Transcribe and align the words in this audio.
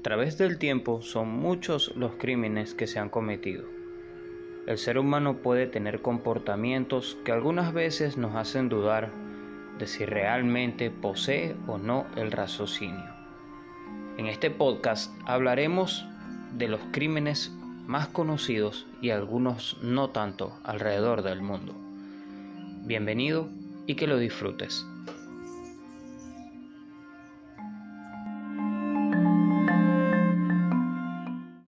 A 0.00 0.02
través 0.02 0.38
del 0.38 0.56
tiempo 0.56 1.02
son 1.02 1.28
muchos 1.28 1.94
los 1.94 2.14
crímenes 2.14 2.72
que 2.72 2.86
se 2.86 2.98
han 2.98 3.10
cometido. 3.10 3.66
El 4.66 4.78
ser 4.78 4.96
humano 4.96 5.42
puede 5.42 5.66
tener 5.66 6.00
comportamientos 6.00 7.18
que 7.22 7.32
algunas 7.32 7.74
veces 7.74 8.16
nos 8.16 8.34
hacen 8.34 8.70
dudar 8.70 9.12
de 9.78 9.86
si 9.86 10.06
realmente 10.06 10.90
posee 10.90 11.54
o 11.66 11.76
no 11.76 12.06
el 12.16 12.32
raciocinio. 12.32 13.10
En 14.16 14.24
este 14.24 14.50
podcast 14.50 15.12
hablaremos 15.26 16.06
de 16.56 16.68
los 16.68 16.80
crímenes 16.92 17.52
más 17.86 18.08
conocidos 18.08 18.86
y 19.02 19.10
algunos 19.10 19.76
no 19.82 20.08
tanto 20.08 20.58
alrededor 20.64 21.20
del 21.20 21.42
mundo. 21.42 21.74
Bienvenido 22.86 23.50
y 23.86 23.96
que 23.96 24.06
lo 24.06 24.16
disfrutes. 24.16 24.82